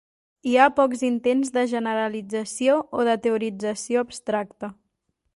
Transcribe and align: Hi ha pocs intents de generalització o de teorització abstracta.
Hi 0.51 0.53
ha 0.61 0.67
pocs 0.77 1.01
intents 1.09 1.51
de 1.57 1.65
generalització 1.73 2.77
o 3.01 3.05
de 3.11 3.15
teorització 3.27 4.03
abstracta. 4.07 4.71